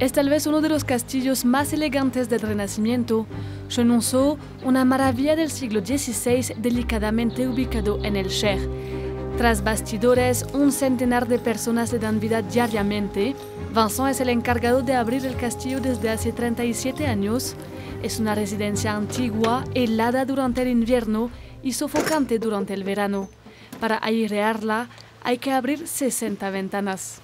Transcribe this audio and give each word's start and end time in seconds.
Es 0.00 0.10
tal 0.10 0.28
vez 0.28 0.46
uno 0.48 0.60
de 0.60 0.68
los 0.68 0.82
castillos 0.82 1.44
más 1.44 1.72
elegantes 1.72 2.28
del 2.28 2.40
Renacimiento. 2.40 3.26
Chenonceau, 3.68 4.38
una 4.64 4.84
maravilla 4.84 5.36
del 5.36 5.52
siglo 5.52 5.86
XVI 5.86 6.54
delicadamente 6.56 7.46
ubicado 7.46 8.04
en 8.04 8.16
el 8.16 8.28
Cher. 8.28 8.58
Tras 9.38 9.62
bastidores, 9.62 10.46
un 10.52 10.72
centenar 10.72 11.28
de 11.28 11.38
personas 11.38 11.92
le 11.92 12.00
dan 12.00 12.18
vida 12.18 12.42
diariamente. 12.42 13.36
Vincent 13.72 14.10
es 14.10 14.20
el 14.20 14.30
encargado 14.30 14.82
de 14.82 14.94
abrir 14.94 15.24
el 15.26 15.36
castillo 15.36 15.80
desde 15.80 16.10
hace 16.10 16.32
37 16.32 17.06
años. 17.06 17.54
Es 18.02 18.18
una 18.18 18.34
residencia 18.34 18.96
antigua, 18.96 19.64
helada 19.74 20.24
durante 20.24 20.62
el 20.62 20.68
invierno 20.68 21.30
y 21.62 21.72
sofocante 21.72 22.40
durante 22.40 22.74
el 22.74 22.82
verano. 22.82 23.28
Para 23.80 24.00
airearla 24.02 24.88
hay 25.22 25.38
que 25.38 25.52
abrir 25.52 25.86
60 25.86 26.50
ventanas. 26.50 27.20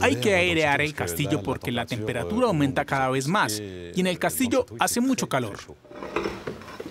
Hay 0.00 0.16
que 0.16 0.34
airear 0.34 0.80
el 0.80 0.94
castillo 0.94 1.42
porque 1.42 1.72
la 1.72 1.86
temperatura 1.86 2.46
aumenta 2.48 2.84
cada 2.84 3.08
vez 3.10 3.28
más 3.28 3.60
y 3.60 4.00
en 4.00 4.06
el 4.06 4.18
castillo 4.18 4.66
hace 4.78 5.00
mucho 5.00 5.28
calor. 5.28 5.58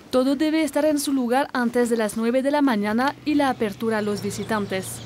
Todo 0.10 0.36
debe 0.36 0.64
estar 0.64 0.86
en 0.86 1.00
su 1.00 1.12
lugar 1.12 1.48
antes 1.54 1.90
de 1.90 1.98
las 1.98 2.18
9 2.18 2.44
de 2.44 2.52
la 2.52 2.62
mañana 2.62 3.16
y 3.26 3.34
la 3.34 3.50
apertura 3.50 3.98
a 3.98 4.02
los 4.02 4.22
visitantes. 4.22 5.00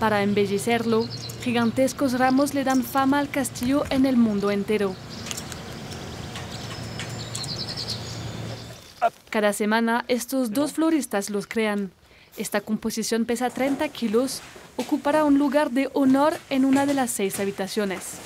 Para 0.00 0.22
embellecerlo, 0.22 1.06
gigantescos 1.42 2.18
ramos 2.18 2.54
le 2.54 2.64
dan 2.64 2.82
fama 2.82 3.18
al 3.18 3.28
castillo 3.28 3.84
en 3.90 4.06
el 4.06 4.16
mundo 4.16 4.50
entero. 4.50 4.94
Cada 9.30 9.52
semana 9.52 10.04
estos 10.08 10.52
dos 10.52 10.72
floristas 10.72 11.28
los 11.28 11.46
crean. 11.46 11.92
Esta 12.36 12.60
composición 12.60 13.24
pesa 13.24 13.48
30 13.48 13.88
kilos, 13.88 14.42
ocupará 14.76 15.24
un 15.24 15.38
lugar 15.38 15.70
de 15.70 15.88
honor 15.94 16.34
en 16.50 16.64
una 16.64 16.84
de 16.84 16.94
las 16.94 17.10
seis 17.10 17.40
habitaciones. 17.40 18.18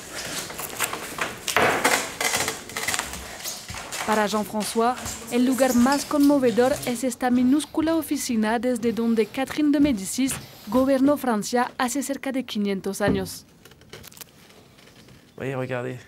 Para 4.07 4.27
Jean-François, 4.27 4.97
el 5.31 5.47
lugar 5.47 5.77
más 5.77 6.05
conmovedor 6.05 6.73
es 6.87 7.05
esta 7.05 7.31
minúscula 7.31 7.95
oficina 7.95 8.59
desde 8.59 8.93
donde 8.93 9.27
Catherine 9.27 9.71
de 9.71 9.79
Médicis 9.79 10.33
gobernó 10.67 11.17
Francia 11.17 11.71
hace 11.79 12.03
cerca 12.03 12.33
de 12.33 12.45
500 12.45 13.01
años. 13.03 13.47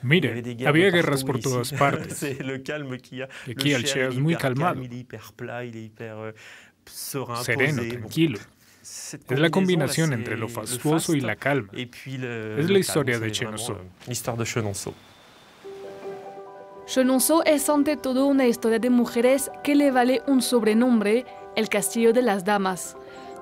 Mire, 0.03 0.66
había 0.66 0.91
guerras 0.91 1.25
por 1.25 1.41
todas 1.41 1.72
partes. 1.78 2.22
Y 2.22 3.50
aquí 3.53 3.72
el 3.72 3.84
Cher 3.84 4.11
es 4.11 4.19
muy 4.19 4.37
calmado. 4.37 4.83
Sereno, 6.86 7.83
tranquilo. 7.88 8.38
Es 8.83 9.38
la 9.38 9.50
combinación 9.50 10.12
entre 10.12 10.36
lo 10.36 10.48
fastuoso 10.48 11.14
y 11.14 11.20
la 11.20 11.36
calma. 11.36 11.69
Es 11.75 12.70
la 12.70 12.78
historia 12.78 13.19
de 13.19 13.30
Chenonceau. 13.30 13.78
Chenonceau 16.86 17.42
es 17.47 17.69
ante 17.69 17.97
todo 17.97 18.27
una 18.27 18.47
historia 18.47 18.78
de 18.80 18.91
mujeres 18.91 19.50
que 19.62 19.75
le 19.77 19.92
vale 19.92 20.20
un 20.27 20.42
sobrenombre, 20.42 21.25
el 21.55 21.69
Castillo 21.69 22.12
de 22.12 22.22
las 22.22 22.44
Damas. 22.44 22.97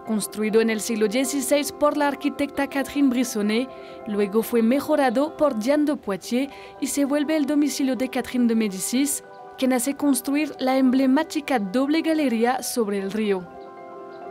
Construido 0.07 0.61
en 0.61 0.71
el 0.71 0.81
siglo 0.81 1.07
XVI 1.07 1.73
por 1.79 1.97
la 1.97 2.09
arquitecta 2.09 2.69
Catherine 2.69 3.09
Brissonnet, 3.09 3.69
luego 4.07 4.43
fue 4.43 4.63
mejorado 4.63 5.37
por 5.37 5.59
Diane 5.59 5.85
de 5.85 5.97
Poitiers 5.97 6.53
y 6.81 6.89
se 6.89 7.05
vuelve 7.05 7.37
el 7.37 7.47
domicilio 7.47 7.97
de 7.97 8.09
Catherine 8.09 8.47
de 8.47 8.57
Médicis, 8.57 9.25
quien 9.61 9.75
hace 9.75 9.95
construir 9.95 10.57
la 10.59 10.79
emblemática 10.79 11.59
doble 11.59 12.01
galería 12.01 12.63
sobre 12.63 12.99
el 12.99 13.13
río. 13.13 13.47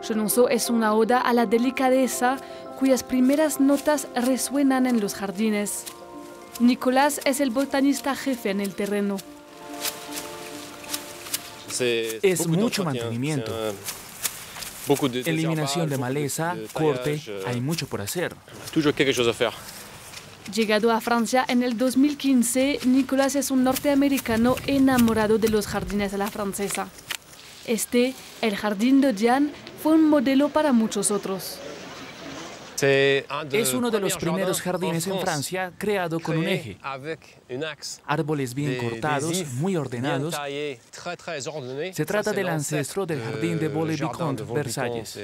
Chenonceau 0.02 0.48
es 0.48 0.68
una 0.68 0.92
oda 0.92 1.20
a 1.20 1.32
la 1.32 1.46
delicadeza 1.46 2.36
cuyas 2.80 3.04
primeras 3.04 3.60
notas 3.60 4.08
resuenan 4.16 4.86
en 4.86 5.00
los 5.00 5.14
jardines. 5.14 5.84
Nicolás 6.58 7.20
es 7.24 7.38
el 7.38 7.50
botanista 7.50 8.16
jefe 8.16 8.50
en 8.50 8.60
el 8.60 8.74
terreno. 8.74 9.18
Es 11.78 12.48
mucho 12.48 12.82
mantenimiento. 12.82 13.52
Eliminación 15.12 15.88
de 15.88 15.96
maleza, 15.96 16.56
corte, 16.72 17.20
hay 17.46 17.60
mucho 17.60 17.86
por 17.86 18.00
hacer. 18.00 18.34
Llegado 20.54 20.90
a 20.90 21.00
Francia 21.00 21.44
en 21.46 21.62
el 21.62 21.78
2015, 21.78 22.80
Nicolás 22.86 23.36
es 23.36 23.52
un 23.52 23.62
norteamericano 23.62 24.56
enamorado 24.66 25.38
de 25.38 25.48
los 25.48 25.68
jardines 25.68 26.12
a 26.12 26.18
la 26.18 26.28
francesa. 26.28 26.88
Este, 27.66 28.14
el 28.40 28.56
jardín 28.56 29.00
de 29.00 29.12
Diane, 29.12 29.52
fue 29.80 29.92
un 29.92 30.08
modelo 30.08 30.48
para 30.48 30.72
muchos 30.72 31.12
otros. 31.12 31.60
Es 32.82 33.74
uno 33.74 33.90
de 33.90 34.00
los 34.00 34.16
primeros 34.16 34.60
jardines 34.60 35.06
en 35.06 35.20
Francia 35.20 35.72
creado 35.76 36.18
con 36.18 36.38
un 36.38 36.48
eje. 36.48 36.78
Árboles 38.06 38.54
bien 38.54 38.76
cortados, 38.78 39.46
muy 39.54 39.76
ordenados. 39.76 40.34
Se 41.92 42.06
trata 42.06 42.32
del 42.32 42.48
ancestro 42.48 43.06
del 43.06 43.22
jardín 43.22 43.58
de 43.58 43.68
Vaux-le-Vicomte, 43.68 44.42
Versalles. 44.44 45.18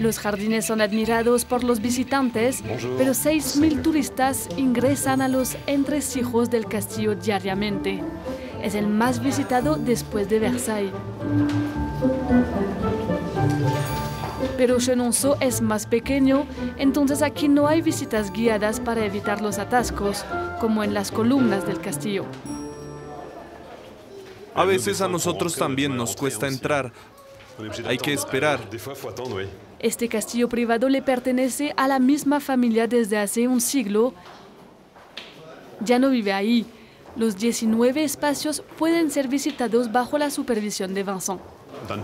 Los 0.00 0.18
jardines 0.18 0.64
son 0.64 0.80
admirados 0.80 1.44
por 1.44 1.62
los 1.62 1.80
visitantes, 1.82 2.62
pero 2.96 3.12
6.000 3.12 3.82
turistas 3.82 4.48
ingresan 4.56 5.20
a 5.20 5.28
los 5.28 5.58
entresijos 5.66 6.48
del 6.48 6.64
castillo 6.64 7.14
diariamente. 7.14 8.02
Es 8.62 8.74
el 8.74 8.86
más 8.86 9.22
visitado 9.22 9.76
después 9.76 10.30
de 10.30 10.38
Versailles. 10.38 10.94
Pero 14.56 14.78
Chenonceau 14.78 15.36
es 15.38 15.60
más 15.60 15.84
pequeño, 15.84 16.46
entonces 16.78 17.20
aquí 17.20 17.48
no 17.48 17.68
hay 17.68 17.82
visitas 17.82 18.32
guiadas 18.32 18.80
para 18.80 19.04
evitar 19.04 19.42
los 19.42 19.58
atascos, 19.58 20.24
como 20.60 20.82
en 20.82 20.94
las 20.94 21.10
columnas 21.10 21.66
del 21.66 21.78
castillo. 21.78 22.24
A 24.54 24.64
veces 24.64 25.02
a 25.02 25.08
nosotros 25.08 25.56
también 25.56 25.94
nos 25.94 26.16
cuesta 26.16 26.48
entrar. 26.48 26.90
Hay 27.84 27.98
que 27.98 28.14
esperar. 28.14 28.60
Este 29.80 30.08
castillo 30.08 30.48
privado 30.48 30.90
le 30.90 31.00
pertenece 31.00 31.72
a 31.76 31.88
la 31.88 31.98
misma 31.98 32.40
familia 32.40 32.86
desde 32.86 33.16
hace 33.16 33.48
un 33.48 33.62
siglo. 33.62 34.12
Ya 35.80 35.98
no 35.98 36.10
vive 36.10 36.34
ahí. 36.34 36.66
Los 37.16 37.38
19 37.38 38.04
espacios 38.04 38.62
pueden 38.78 39.10
ser 39.10 39.26
visitados 39.28 39.90
bajo 39.90 40.18
la 40.18 40.30
supervisión 40.30 40.92
de 40.92 41.02
Vincent. 41.02 41.40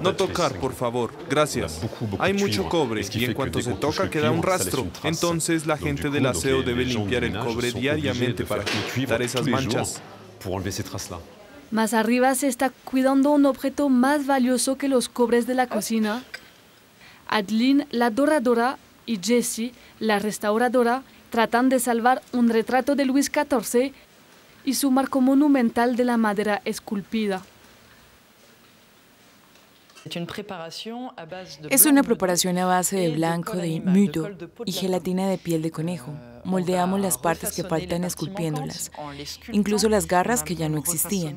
No 0.03 0.17
tocar, 0.17 0.59
por 0.59 0.73
favor. 0.73 1.13
Gracias. 1.29 1.83
Hay 2.19 2.33
mucho 2.33 2.67
cobre 2.69 3.05
y 3.13 3.25
en 3.25 3.35
cuanto 3.35 3.61
se 3.61 3.75
toca 3.75 4.09
queda 4.09 4.31
un 4.31 4.43
rastro. 4.43 4.87
Entonces 5.05 5.67
la 5.67 5.77
gente 5.77 6.09
del 6.09 6.27
aseo 6.27 6.63
debe 6.63 6.85
limpiar 6.85 7.25
el 7.25 7.39
cobre 7.39 7.73
diariamente 7.73 8.45
para 8.45 8.65
quitar 8.95 9.21
esas 9.21 9.47
manchas. 9.47 10.01
Más 11.71 11.95
arriba 11.95 12.35
se 12.35 12.49
está 12.49 12.71
cuidando 12.71 13.33
un 13.33 13.45
objeto 13.45 13.89
más 13.89 14.27
valioso 14.27 14.79
que 14.79 14.89
los 14.89 15.09
cobres 15.09 15.47
de 15.47 15.55
la 15.55 15.67
cocina. 15.67 16.23
Adeline, 17.29 17.87
la 17.91 18.11
doradora, 18.11 18.79
y 19.07 19.19
Jessie, 19.23 19.73
la 20.01 20.19
restauradora, 20.19 21.03
tratan 21.31 21.69
de 21.69 21.81
salvar 21.81 22.23
un 22.33 22.49
retrato 22.49 22.95
de 22.95 23.05
Luis 23.05 23.31
XIV 23.33 23.93
y 24.65 24.75
su 24.75 24.91
marco 24.91 25.21
monumental 25.21 25.97
de 25.97 26.05
la 26.05 26.17
madera 26.17 26.61
esculpida. 26.65 27.43
Es 31.71 31.87
una 31.87 32.03
preparación 32.03 32.59
a 32.59 32.65
base 32.65 32.97
de 32.97 33.11
blanco 33.11 33.57
de 33.57 33.81
muto 33.81 34.31
y 34.65 34.73
gelatina 34.73 35.29
de 35.29 35.39
piel 35.39 35.63
de 35.63 35.73
conejo. 35.73 36.13
Moldeamos 36.45 37.01
las 37.01 37.19
partes 37.19 37.53
que 37.53 37.65
faltan 37.65 38.05
esculpiéndolas, 38.05 38.93
incluso 39.51 39.89
las 39.89 40.07
garras 40.07 40.45
que 40.45 40.55
ya 40.55 40.69
no 40.69 40.79
existían. 40.79 41.37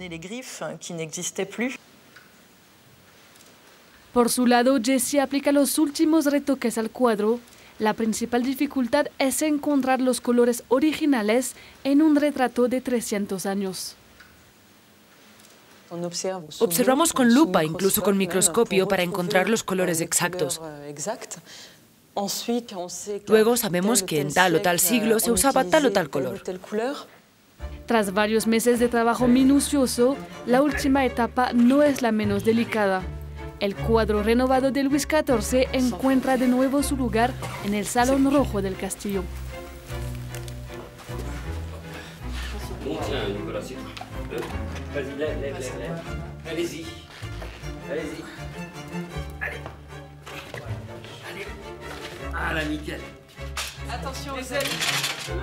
Por 4.13 4.29
su 4.29 4.47
lado, 4.47 4.79
Jessie 4.81 5.19
aplica 5.19 5.51
los 5.51 5.77
últimos 5.77 6.25
retoques 6.25 6.77
al 6.77 6.89
cuadro. 6.89 7.39
La 7.77 7.94
principal 7.94 8.44
dificultad 8.44 9.07
es 9.19 9.41
encontrar 9.41 10.01
los 10.01 10.19
colores 10.19 10.63
originales 10.67 11.53
en 11.83 12.01
un 12.01 12.15
retrato 12.15 12.67
de 12.67 12.81
300 12.81 13.45
años. 13.45 13.95
Observamos 16.59 17.13
con 17.13 17.33
lupa, 17.33 17.63
incluso 17.63 18.03
con 18.03 18.17
microscopio, 18.17 18.88
para 18.88 19.03
encontrar 19.03 19.50
los 19.50 19.63
colores 19.63 20.01
exactos. 20.01 20.61
Luego 23.27 23.57
sabemos 23.57 24.03
que 24.03 24.21
en 24.21 24.33
tal 24.33 24.56
o 24.56 24.61
tal 24.61 24.79
siglo 24.79 25.19
se 25.19 25.31
usaba 25.31 25.63
tal 25.63 25.85
o 25.85 25.91
tal 25.91 26.09
color. 26.09 26.41
Tras 27.85 28.13
varios 28.13 28.45
meses 28.45 28.79
de 28.79 28.88
trabajo 28.88 29.27
minucioso, 29.27 30.15
la 30.45 30.61
última 30.61 31.06
etapa 31.06 31.53
no 31.53 31.81
es 31.81 32.01
la 32.01 32.11
menos 32.11 32.44
delicada. 32.44 33.01
El 33.59 33.75
cuadro 33.75 34.23
renovado 34.23 34.71
de 34.71 34.83
Luis 34.83 35.03
XIV 35.03 35.67
encuentra 35.73 36.38
de 36.38 36.47
nuevo 36.47 36.81
su 36.81 36.95
lugar 36.95 37.31
en 37.65 37.73
el 37.73 37.85
Salón 37.85 38.31
Rojo 38.31 38.61
del 38.61 38.75
Castillo. 38.75 39.23
Vas-y, 44.94 45.17
lève, 45.19 45.39
lève, 45.41 45.59
lève, 45.59 46.01
Allez-y. 46.50 46.85
Allez-y. 47.91 48.23
Allez. 49.41 49.61
Allez. 51.29 51.47
Ah 52.33 52.53
là, 52.53 52.65
nickel. 52.65 53.00
Attention, 53.91 54.33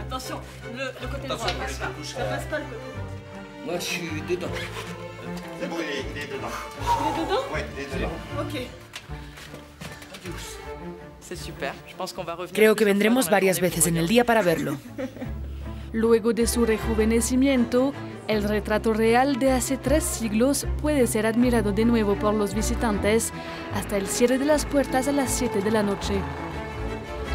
Attention, 0.01 0.41
le, 0.75 0.85
le 1.01 1.07
côté 1.07 1.29
droit, 1.29 1.39
passe 1.39 1.79
pas. 1.79 1.91
Ça 2.03 2.25
passe 2.25 2.45
pas 2.47 2.59
le 2.59 2.65
côté 2.65 2.77
droit. 2.95 3.67
Moi, 3.67 3.75
je 3.79 3.85
suis 3.85 4.23
dedans. 4.29 4.49
C'est 5.61 5.69
bon, 5.69 5.77
il 5.81 5.85
est, 5.85 6.05
il 6.15 6.23
est 6.23 6.37
dedans. 6.37 6.49
Il 6.81 7.23
est 7.23 7.25
dedans 7.25 7.43
Oui, 7.53 7.61
il 7.77 7.83
est 7.83 7.99
dedans. 7.99 8.13
Ok. 8.41 8.67
Creo 12.53 12.77
que 12.77 12.85
vendremos 12.85 13.29
varias 13.29 13.61
veces 13.61 13.87
en 13.89 13.97
el 13.97 14.07
día 14.07 14.25
para 14.25 14.43
verlo. 14.43 14.77
Luego 15.93 16.33
de 16.33 16.47
su 16.47 16.67
rejuvenecimiento, 16.67 17.93
el 18.29 18.43
retrato 18.43 18.93
real 18.93 19.39
de 19.39 19.53
hace 19.53 19.77
tres 19.77 20.05
siglos 20.05 20.67
puede 20.83 21.07
ser 21.07 21.27
admirado 21.27 21.73
de 21.73 21.85
nuevo 21.85 22.17
por 22.17 22.35
los 22.35 22.55
visitantes 22.55 23.33
hasta 23.75 23.97
el 23.97 24.07
cierre 24.07 24.39
de 24.39 24.45
las 24.45 24.67
puertas 24.67 25.09
a 25.09 25.13
las 25.13 25.31
7 25.31 25.63
de 25.63 25.71
la 25.71 25.83
noche. 25.83 26.15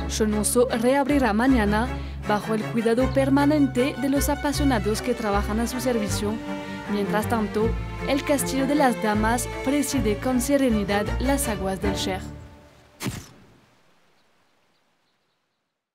Chenonceau 0.08 0.68
reabrirá 0.82 1.34
mañana 1.34 1.88
bajo 2.28 2.54
el 2.54 2.64
cuidado 2.64 3.10
permanente 3.14 3.96
de 4.02 4.10
los 4.10 4.30
apasionados 4.30 5.02
que 5.02 5.14
trabajan 5.14 5.60
a 5.60 5.68
su 5.68 5.80
servicio. 5.80 6.34
Mientras 6.92 7.28
tanto, 7.28 7.70
el 8.08 8.24
Castillo 8.24 8.68
de 8.68 8.76
las 8.76 9.02
Damas 9.02 9.48
preside 9.64 10.18
con 10.18 10.42
serenidad 10.42 11.06
las 11.20 11.48
aguas 11.48 11.82
del 11.82 11.96
Cher. 11.96 12.31